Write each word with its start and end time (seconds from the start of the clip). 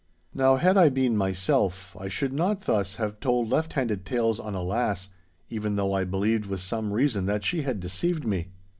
Now, 0.33 0.55
had 0.55 0.77
I 0.79 0.89
been 0.89 1.15
myself, 1.15 1.95
I 1.95 2.07
should 2.07 2.33
not 2.33 2.61
thus 2.61 2.95
have 2.95 3.19
told 3.19 3.49
left 3.51 3.73
handed 3.73 4.03
tales 4.03 4.39
on 4.39 4.55
a 4.55 4.63
lass, 4.63 5.09
even 5.51 5.75
though 5.75 5.93
I 5.93 6.05
believed 6.05 6.47
with 6.47 6.59
some 6.61 6.91
reason 6.91 7.27
that 7.27 7.43
she 7.43 7.61
had 7.61 7.79
deceived 7.79 8.25
me. 8.25 8.47